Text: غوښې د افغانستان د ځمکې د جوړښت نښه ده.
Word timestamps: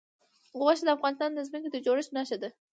غوښې 0.59 0.83
د 0.85 0.89
افغانستان 0.97 1.29
د 1.33 1.39
ځمکې 1.47 1.69
د 1.71 1.77
جوړښت 1.85 2.11
نښه 2.17 2.37
ده. 2.41 2.49